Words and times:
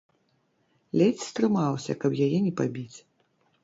Ледзь 1.01 1.23
стрымаўся, 1.29 1.99
каб 2.05 2.11
яе 2.29 2.35
не 2.45 2.53
пабіць. 2.65 2.97